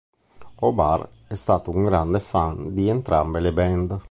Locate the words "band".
3.53-3.99